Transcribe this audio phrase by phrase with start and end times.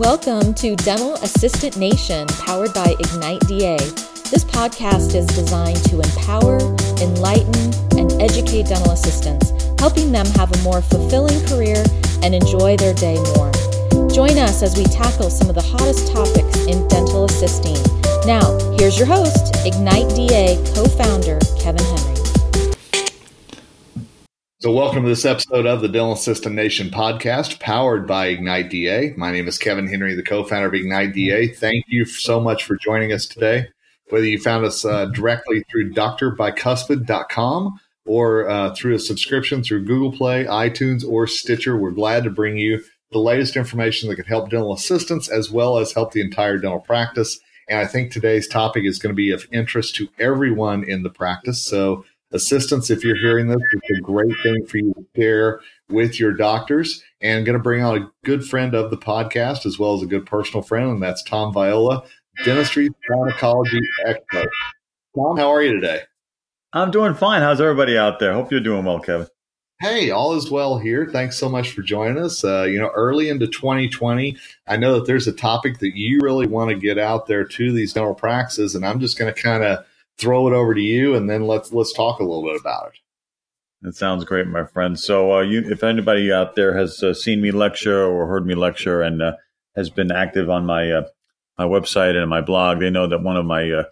[0.00, 3.76] Welcome to Dental Assistant Nation, powered by Ignite DA.
[4.30, 6.56] This podcast is designed to empower,
[7.02, 11.84] enlighten, and educate dental assistants, helping them have a more fulfilling career
[12.22, 13.52] and enjoy their day more.
[14.08, 17.76] Join us as we tackle some of the hottest topics in dental assisting.
[18.24, 22.09] Now, here's your host, Ignite DA co founder, Kevin Henry.
[24.62, 29.14] So, welcome to this episode of the Dental Assistant Nation podcast, powered by Ignite DA.
[29.16, 31.48] My name is Kevin Henry, the co founder of Ignite DA.
[31.48, 33.68] Thank you so much for joining us today.
[34.10, 40.12] Whether you found us uh, directly through drbicuspid.com or uh, through a subscription through Google
[40.12, 44.50] Play, iTunes, or Stitcher, we're glad to bring you the latest information that can help
[44.50, 47.40] dental assistants as well as help the entire dental practice.
[47.70, 51.08] And I think today's topic is going to be of interest to everyone in the
[51.08, 51.62] practice.
[51.62, 56.18] So, assistants, if you're hearing this, it's a great thing for you to share with
[56.20, 57.02] your doctors.
[57.20, 60.06] And going to bring on a good friend of the podcast as well as a
[60.06, 62.04] good personal friend, and that's Tom Viola,
[62.44, 64.48] dentistry pharmacology expert.
[65.14, 66.02] Tom, how are you today?
[66.72, 67.42] I'm doing fine.
[67.42, 68.32] How's everybody out there?
[68.32, 69.26] Hope you're doing well, Kevin.
[69.80, 71.08] Hey, all is well here.
[71.10, 72.44] Thanks so much for joining us.
[72.44, 76.46] Uh, you know, early into 2020, I know that there's a topic that you really
[76.46, 79.64] want to get out there to these dental practices, and I'm just going to kind
[79.64, 79.84] of
[80.20, 82.98] throw it over to you, and then let's let's talk a little bit about it.
[83.82, 84.98] That sounds great, my friend.
[84.98, 88.54] So, uh, you, if anybody out there has uh, seen me lecture or heard me
[88.54, 89.36] lecture and uh,
[89.74, 91.02] has been active on my uh,
[91.56, 93.84] my website and my blog, they know that one of my uh,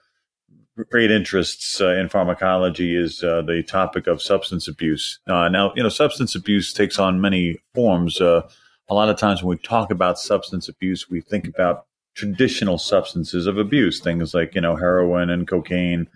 [0.90, 5.18] great interests uh, in pharmacology is the topic of substance abuse.
[5.26, 8.20] now, you know, substance abuse takes on many forms.
[8.20, 8.44] a
[8.90, 13.56] lot of times when we talk about substance abuse, we think about traditional substances of
[13.56, 16.08] abuse, things like you know heroin and cocaine,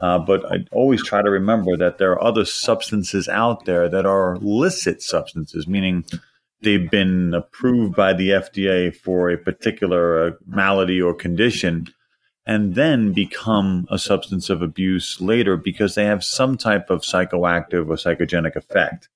[0.00, 4.04] uh, but I always try to remember that there are other substances out there that
[4.04, 6.04] are licit substances, meaning
[6.60, 11.86] they've been approved by the FDA for a particular uh, malady or condition,
[12.44, 17.88] and then become a substance of abuse later because they have some type of psychoactive
[17.88, 19.08] or psychogenic effect.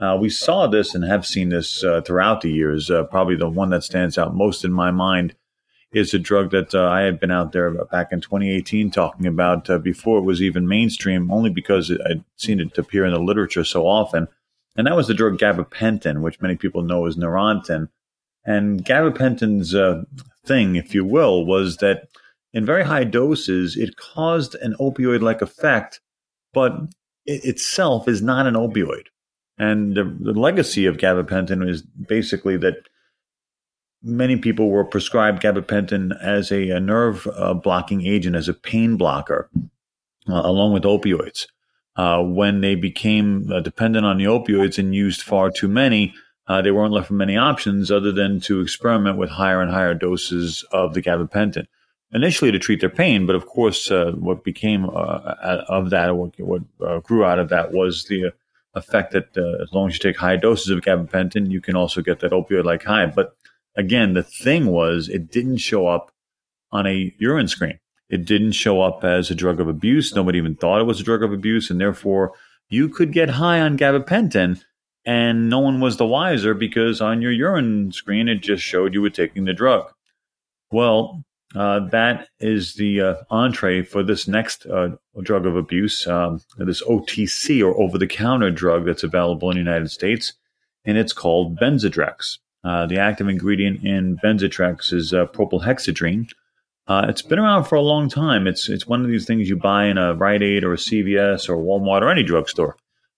[0.00, 2.90] Uh, we saw this and have seen this uh, throughout the years.
[2.90, 5.34] Uh, probably the one that stands out most in my mind
[5.94, 9.70] is a drug that uh, I had been out there back in 2018 talking about
[9.70, 13.64] uh, before it was even mainstream, only because I'd seen it appear in the literature
[13.64, 14.28] so often.
[14.76, 17.88] And that was the drug gabapentin, which many people know as Neurontin.
[18.44, 20.02] And gabapentin's uh,
[20.44, 22.08] thing, if you will, was that
[22.52, 26.00] in very high doses, it caused an opioid like effect,
[26.52, 26.72] but
[27.24, 29.06] it itself is not an opioid.
[29.58, 32.88] And the, the legacy of gabapentin is basically that
[34.04, 38.96] many people were prescribed gabapentin as a, a nerve uh, blocking agent, as a pain
[38.96, 39.48] blocker,
[40.28, 41.46] uh, along with opioids.
[41.96, 46.12] Uh, when they became uh, dependent on the opioids and used far too many,
[46.46, 49.94] uh, they weren't left with many options other than to experiment with higher and higher
[49.94, 51.66] doses of the gabapentin.
[52.12, 57.02] Initially to treat their pain, but of course, uh, what became of that, what, what
[57.02, 58.32] grew out of that was the
[58.74, 62.20] effect that as long as you take high doses of gabapentin, you can also get
[62.20, 63.06] that opioid like high.
[63.06, 63.36] But
[63.76, 66.12] again, the thing was it didn't show up
[66.72, 67.78] on a urine screen.
[68.08, 70.14] It didn't show up as a drug of abuse.
[70.14, 71.70] Nobody even thought it was a drug of abuse.
[71.70, 72.32] And therefore,
[72.68, 74.62] you could get high on gabapentin
[75.04, 79.02] and no one was the wiser because on your urine screen, it just showed you
[79.02, 79.90] were taking the drug.
[80.70, 81.24] Well,
[81.54, 86.82] uh, that is the uh, entree for this next uh, drug of abuse, um, this
[86.82, 90.32] OTC or over the counter drug that's available in the United States,
[90.84, 92.38] and it's called Benzedrex.
[92.64, 96.30] Uh, the active ingredient in Benzedrex is uh, propylhexedrine.
[96.86, 98.46] Uh, it's been around for a long time.
[98.46, 101.48] It's it's one of these things you buy in a Rite Aid or a CVS
[101.48, 102.76] or Walmart or any drugstore,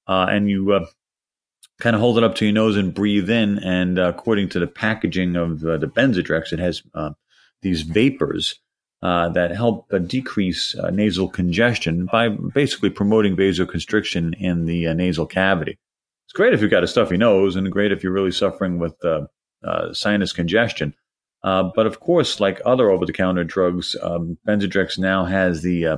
[0.08, 0.86] uh, and you uh,
[1.78, 3.58] kind of hold it up to your nose and breathe in.
[3.60, 6.82] And according to the packaging of the Benzedrex, it has
[7.62, 8.60] these vapors
[9.02, 15.76] that help decrease nasal congestion by basically promoting vasoconstriction in the nasal cavity.
[16.26, 18.96] It's great if you've got a stuffy nose, and great if you're really suffering with
[19.64, 20.94] uh, sinus congestion.
[21.42, 25.86] Uh, but of course, like other over the counter drugs, um, Benzedrex now has the
[25.86, 25.96] uh,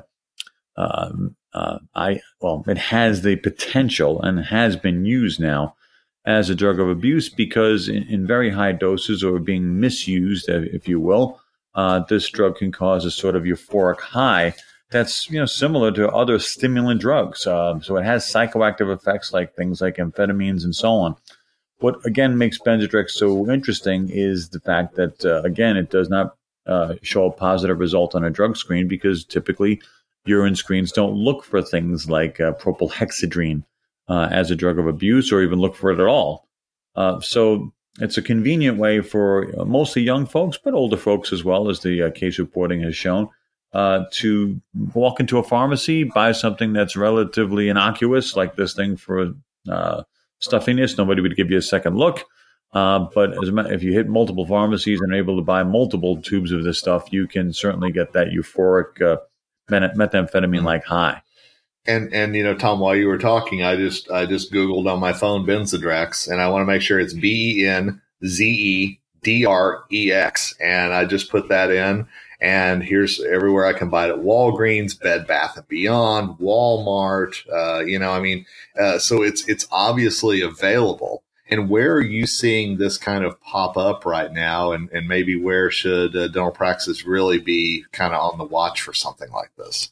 [0.77, 5.75] um, uh, I well, it has the potential and has been used now
[6.27, 10.87] as a drug of abuse because in, in very high doses or being misused, if
[10.87, 11.41] you will,
[11.75, 14.55] uh, this drug can cause a sort of euphoric high
[14.91, 17.47] that's you know similar to other stimulant drugs.
[17.47, 21.17] Uh, so it has psychoactive effects like things like amphetamines and so on.
[21.81, 26.37] What again makes Benzedrex so interesting is the fact that uh, again it does not
[26.67, 29.81] uh, show a positive result on a drug screen because typically
[30.27, 33.65] urine screens don't look for things like uh, propylhexedrine
[34.09, 36.47] uh, as a drug of abuse or even look for it at all.
[36.97, 41.45] Uh, so it's a convenient way for uh, mostly young folks, but older folks as
[41.45, 43.29] well, as the case reporting has shown,
[43.73, 44.61] uh, to
[44.95, 49.33] walk into a pharmacy, buy something that's relatively innocuous, like this thing for
[49.69, 50.03] uh,
[50.39, 50.97] stuffiness.
[50.97, 52.25] Nobody would give you a second look.
[52.73, 56.53] Uh, but as, if you hit multiple pharmacies and are able to buy multiple tubes
[56.53, 59.17] of this stuff, you can certainly get that euphoric uh,
[59.71, 61.23] methamphetamine like high.
[61.87, 65.01] And and you know, Tom, while you were talking, I just I just googled on
[65.01, 69.01] my phone Benzedrex, and I want to make sure it's B E N Z E
[69.23, 72.07] D R E X, and I just put that in.
[72.41, 77.35] And here's everywhere I can buy it: Walgreens, Bed Bath and Beyond, Walmart.
[77.53, 78.47] Uh, you know, I mean,
[78.79, 81.25] uh, so it's it's obviously available.
[81.51, 84.73] And where are you seeing this kind of pop up right now?
[84.73, 88.83] And, and maybe where should uh, dental practices really be kind of on the watch
[88.83, 89.91] for something like this?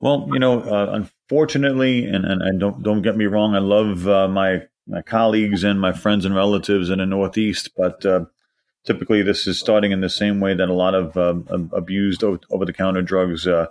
[0.00, 4.08] Well, you know, uh, unfortunately, and, and, and, don't don't get me wrong, I love
[4.08, 8.24] uh, my my colleagues and my friends and relatives in the Northeast, but uh,
[8.84, 12.64] typically this is starting in the same way that a lot of um, abused over
[12.64, 13.66] the counter drugs uh,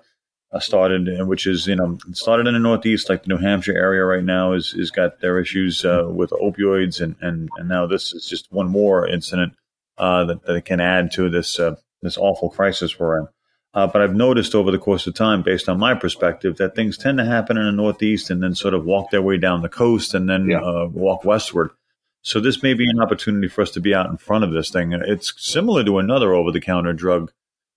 [0.60, 4.24] started, which is you know started in the Northeast, like the New Hampshire area right
[4.24, 8.28] now is is got their issues uh, with opioids, and, and and now this is
[8.28, 9.54] just one more incident
[9.98, 11.60] uh, that that can add to this
[12.02, 13.28] this awful crisis we're in.
[13.74, 16.98] Uh, but I've noticed over the course of time, based on my perspective, that things
[16.98, 19.70] tend to happen in the Northeast and then sort of walk their way down the
[19.70, 20.60] coast and then yeah.
[20.60, 21.72] uh, walk westward.
[22.24, 24.70] So this may be an opportunity for us to be out in front of this
[24.70, 24.94] thing.
[24.94, 27.32] It's similar to another over-the-counter drug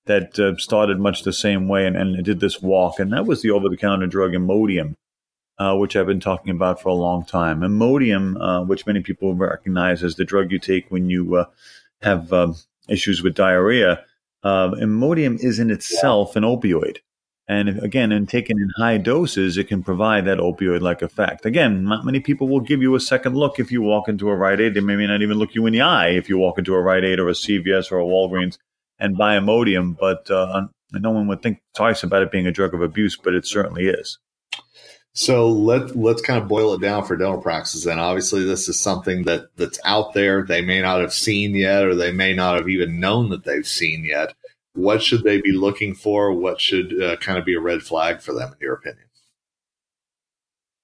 [0.06, 3.40] that uh, started much the same way and, and did this walk, and that was
[3.40, 4.96] the over-the-counter drug Imodium,
[5.58, 7.60] uh, which I've been talking about for a long time.
[7.60, 11.46] Imodium, uh, which many people recognize as the drug you take when you uh,
[12.02, 12.56] have um,
[12.86, 14.04] issues with diarrhea
[14.44, 16.98] uh, Imodium is in itself an opioid.
[17.46, 21.44] And again, and taken in high doses, it can provide that opioid like effect.
[21.44, 24.34] Again, not many people will give you a second look if you walk into a
[24.34, 24.74] Rite Aid.
[24.74, 27.04] They may not even look you in the eye if you walk into a Rite
[27.04, 28.56] Aid or a CVS or a Walgreens
[28.98, 29.94] and buy Imodium.
[29.98, 33.34] But uh, no one would think twice about it being a drug of abuse, but
[33.34, 34.18] it certainly is.
[35.12, 37.86] So let let's kind of boil it down for dental practices.
[37.86, 40.42] And obviously, this is something that that's out there.
[40.42, 43.66] They may not have seen yet, or they may not have even known that they've
[43.66, 44.34] seen yet.
[44.74, 46.32] What should they be looking for?
[46.32, 49.06] What should uh, kind of be a red flag for them, in your opinion?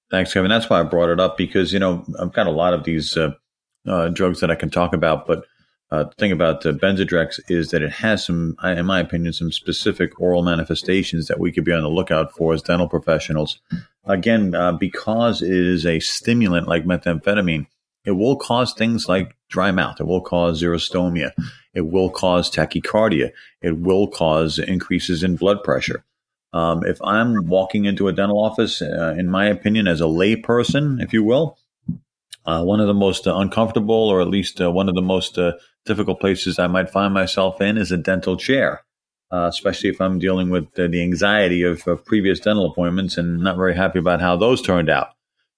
[0.09, 0.49] Thanks, Kevin.
[0.49, 3.15] That's why I brought it up because you know I've got a lot of these
[3.15, 3.31] uh,
[3.87, 5.45] uh, drugs that I can talk about, but
[5.91, 9.51] uh, the thing about uh, Benzedrex is that it has some, in my opinion, some
[9.51, 13.59] specific oral manifestations that we could be on the lookout for as dental professionals.
[14.05, 17.67] Again, uh, because it is a stimulant like methamphetamine,
[18.05, 19.99] it will cause things like dry mouth.
[19.99, 21.31] It will cause xerostomia.
[21.73, 23.31] It will cause tachycardia.
[23.61, 26.03] It will cause increases in blood pressure.
[26.53, 31.01] Um, if I'm walking into a dental office, uh, in my opinion, as a layperson,
[31.01, 31.57] if you will,
[32.45, 35.37] uh, one of the most uh, uncomfortable, or at least uh, one of the most
[35.37, 35.53] uh,
[35.85, 38.83] difficult places I might find myself in, is a dental chair,
[39.31, 43.57] uh, especially if I'm dealing with the anxiety of, of, previous dental appointments and not
[43.57, 45.09] very happy about how those turned out.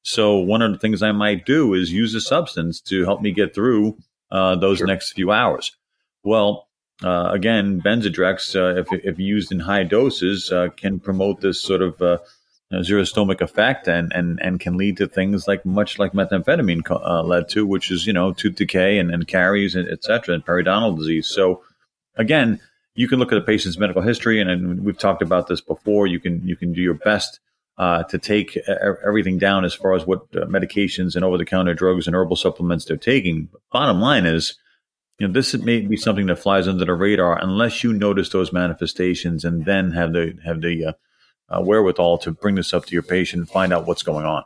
[0.03, 3.31] So, one of the things I might do is use a substance to help me
[3.31, 3.97] get through
[4.31, 4.88] uh, those sure.
[4.88, 5.75] next few hours.
[6.23, 6.67] Well,
[7.03, 12.21] uh, again, Benzedrex, uh, if, if used in high doses, can promote this sort of
[12.81, 17.50] xerostomic effect and, and, and can lead to things like much like methamphetamine uh, led
[17.50, 20.98] to, which is, you know, tooth decay and, and caries, and et cetera, and periodontal
[20.98, 21.27] disease.
[21.27, 21.63] So
[22.15, 22.60] again,
[22.95, 26.07] you can look at a patient's medical history, and, and we've talked about this before.
[26.07, 27.39] You can you can do your best
[27.77, 28.58] uh, to take
[29.06, 32.98] everything down as far as what uh, medications and over-the-counter drugs and herbal supplements they're
[32.98, 33.50] taking.
[33.72, 34.56] Bottom line is,
[35.20, 38.53] you know, this may be something that flies under the radar unless you notice those
[38.53, 40.94] manifestations and then have the have the uh,
[41.50, 44.44] uh, wherewithal to bring this up to your patient and find out what's going on.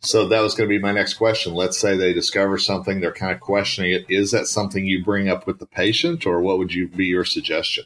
[0.00, 1.54] So that was going to be my next question.
[1.54, 4.06] Let's say they discover something, they're kind of questioning it.
[4.08, 7.24] Is that something you bring up with the patient, or what would you be your
[7.24, 7.84] suggestion?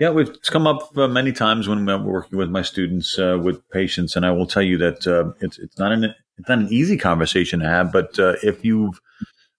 [0.00, 3.68] Yeah, we've come up uh, many times when we're working with my students uh, with
[3.68, 6.04] patients, and I will tell you that uh, it's it's not an
[6.38, 7.92] it's not an easy conversation to have.
[7.92, 8.94] But uh, if you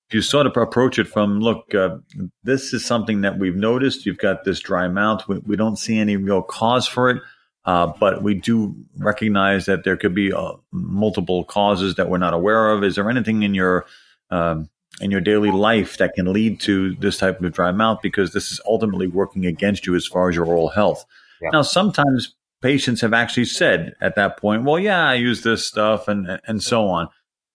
[0.09, 1.97] if you sort of approach it from, look, uh,
[2.43, 4.07] this is something that we've noticed.
[4.07, 5.27] You've got this dry mouth.
[5.27, 7.21] We, we don't see any real cause for it.
[7.63, 10.33] Uh, but we do recognize that there could be
[10.71, 12.83] multiple causes that we're not aware of.
[12.83, 13.85] Is there anything in your
[14.31, 17.99] um, in your daily life that can lead to this type of dry mouth?
[18.03, 21.05] Because this is ultimately working against you as far as your oral health.
[21.41, 21.49] Yeah.
[21.53, 26.07] Now, sometimes patients have actually said at that point, "Well, yeah, I use this stuff,"
[26.07, 27.07] and and so on.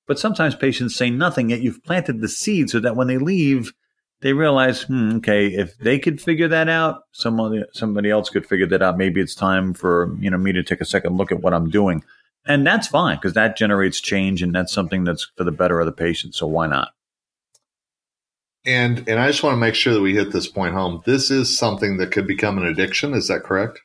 [0.08, 3.72] But sometimes patients say nothing, yet you've planted the seed so that when they leave,
[4.22, 8.66] they realize, hmm, okay, if they could figure that out, somebody somebody else could figure
[8.66, 8.96] that out.
[8.98, 11.70] Maybe it's time for you know me to take a second look at what I'm
[11.70, 12.02] doing.
[12.48, 15.86] and that's fine because that generates change, and that's something that's for the better of
[15.86, 16.34] the patient.
[16.34, 16.90] So why not?
[18.66, 21.02] And and I just want to make sure that we hit this point home.
[21.06, 23.14] This is something that could become an addiction.
[23.14, 23.80] Is that correct?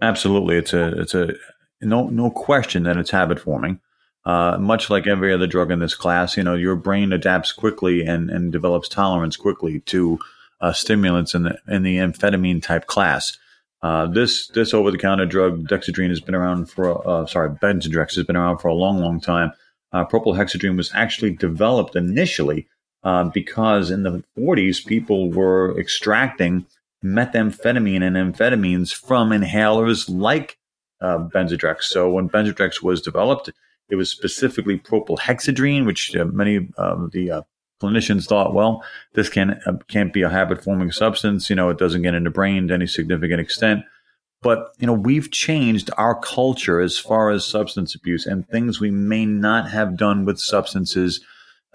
[0.00, 1.34] Absolutely, it's a it's a
[1.80, 3.80] no no question that it's habit forming.
[4.24, 8.04] Uh, much like every other drug in this class, you know, your brain adapts quickly
[8.04, 10.18] and, and develops tolerance quickly to
[10.60, 13.38] uh, stimulants in the in the amphetamine type class.
[13.82, 18.14] Uh, this this over the counter drug dexedrine has been around for uh, sorry Benzedrex
[18.16, 19.52] has been around for a long long time.
[19.92, 22.68] Uh, propylhexedrine was actually developed initially
[23.06, 26.66] uh, because in the 40s people were extracting
[27.04, 30.58] methamphetamine and amphetamines from inhalers like
[31.00, 31.82] uh, Benzedrex.
[31.82, 33.52] So when Benzedrex was developed,
[33.88, 37.42] it was specifically propylhexedrine, which uh, many of the uh,
[37.80, 41.48] clinicians thought, well, this can uh, can't be a habit forming substance.
[41.48, 43.84] You know, it doesn't get in the brain to any significant extent.
[44.42, 48.90] But you know, we've changed our culture as far as substance abuse and things we
[48.90, 51.20] may not have done with substances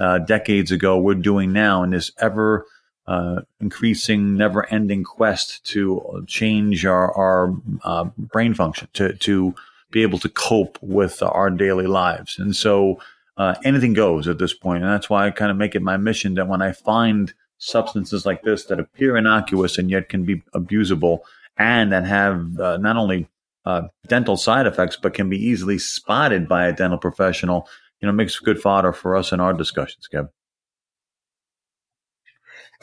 [0.01, 0.98] uh, decades ago.
[0.98, 2.65] We're doing now in this ever
[3.08, 7.53] uh, increasing, never-ending quest to change our, our
[7.84, 9.55] uh, brain function to to
[9.91, 12.39] be able to cope with our daily lives.
[12.39, 13.00] And so
[13.38, 14.84] uh, anything goes at this point.
[14.84, 18.25] And that's why I kind of make it my mission that when I find substances
[18.25, 21.20] like this that appear innocuous and yet can be abusable
[21.58, 23.27] and that have uh, not only
[23.65, 27.67] uh, dental side effects, but can be easily spotted by a dental professional,
[28.01, 30.29] you know, makes good fodder for us in our discussions, Kevin.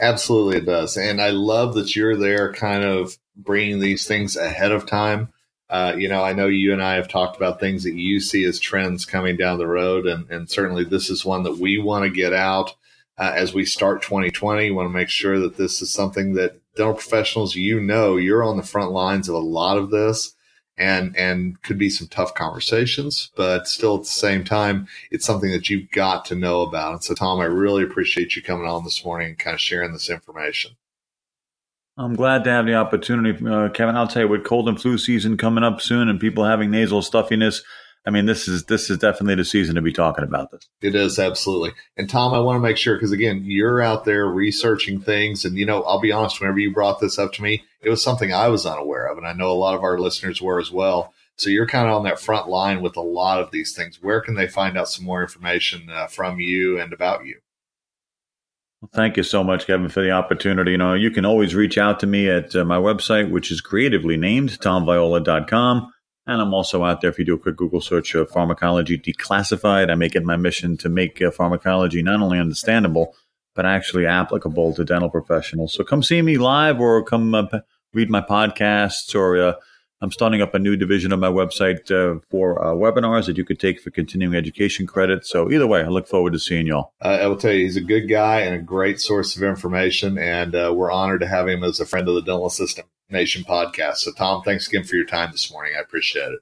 [0.01, 0.97] Absolutely, it does.
[0.97, 5.33] And I love that you're there kind of bringing these things ahead of time
[5.71, 8.45] uh, you know, I know you and I have talked about things that you see
[8.45, 12.05] as trends coming down the road, and, and certainly this is one that we want
[12.05, 12.75] to get out
[13.19, 14.65] uh, as we start 2020.
[14.65, 18.43] We want to make sure that this is something that dental professionals, you know, you're
[18.43, 20.35] on the front lines of a lot of this,
[20.79, 25.51] and and could be some tough conversations, but still at the same time, it's something
[25.51, 26.93] that you've got to know about.
[26.93, 29.93] And so, Tom, I really appreciate you coming on this morning and kind of sharing
[29.93, 30.73] this information.
[31.97, 33.97] I'm glad to have the opportunity, uh, Kevin.
[33.97, 37.03] I'll tell you, with cold and flu season coming up soon, and people having nasal
[37.03, 37.63] stuffiness,
[38.07, 40.69] I mean, this is this is definitely the season to be talking about this.
[40.81, 41.73] It is absolutely.
[41.97, 45.57] And Tom, I want to make sure because again, you're out there researching things, and
[45.57, 46.41] you know, I'll be honest.
[46.41, 49.27] Whenever you brought this up to me, it was something I was unaware of, and
[49.27, 51.13] I know a lot of our listeners were as well.
[51.37, 54.03] So you're kind of on that front line with a lot of these things.
[54.03, 57.39] Where can they find out some more information uh, from you and about you?
[58.81, 60.73] Well, thank you so much, Kevin, for the opportunity.
[60.73, 63.61] You know, you can always reach out to me at uh, my website, which is
[63.61, 65.93] creatively named tomviola.com.
[66.29, 69.91] And I'm also out there if you do a quick Google search of pharmacology declassified.
[69.91, 73.17] I make it my mission to make uh, pharmacology not only understandable,
[73.55, 75.73] but actually applicable to dental professionals.
[75.73, 77.47] So come see me live or come uh,
[77.95, 79.55] read my podcasts or uh,
[80.03, 83.45] I'm starting up a new division of my website uh, for uh, webinars that you
[83.47, 85.25] could take for continuing education credit.
[85.25, 86.93] So either way, I look forward to seeing y'all.
[87.03, 90.19] Uh, I will tell you, he's a good guy and a great source of information,
[90.19, 93.45] and uh, we're honored to have him as a friend of the Dental Assistant Nation
[93.45, 93.97] podcast.
[93.97, 95.75] So, Tom, thanks again for your time this morning.
[95.77, 96.41] I appreciate it.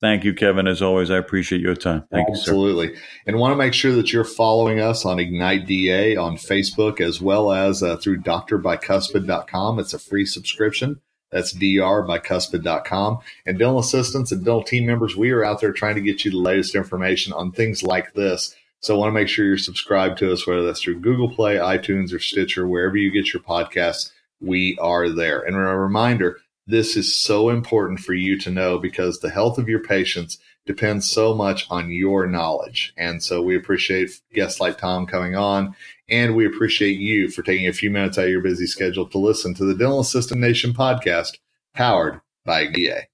[0.00, 0.66] Thank you, Kevin.
[0.66, 2.04] As always, I appreciate your time.
[2.10, 2.88] Thank Absolutely.
[2.88, 3.02] you, sir.
[3.26, 7.22] And want to make sure that you're following us on Ignite DA on Facebook as
[7.22, 9.78] well as uh, through drbicuspid.com.
[9.78, 11.00] It's a free subscription.
[11.30, 13.18] That's drbicuspid.com.
[13.46, 16.30] And dental assistants and dental team members, we are out there trying to get you
[16.30, 18.54] the latest information on things like this.
[18.80, 21.56] So I want to make sure you're subscribed to us, whether that's through Google Play,
[21.56, 24.10] iTunes, or Stitcher, wherever you get your podcasts,
[24.44, 25.40] we are there.
[25.40, 29.68] And a reminder, this is so important for you to know because the health of
[29.68, 32.94] your patients depends so much on your knowledge.
[32.96, 35.74] And so we appreciate guests like Tom coming on
[36.08, 39.18] and we appreciate you for taking a few minutes out of your busy schedule to
[39.18, 41.38] listen to the Dental Assistant Nation podcast
[41.74, 43.08] powered by DA.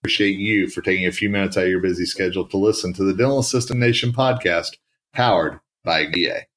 [0.00, 3.04] Appreciate you for taking a few minutes out of your busy schedule to listen to
[3.04, 4.76] the Dental Assistant Nation podcast
[5.12, 6.49] powered by DA.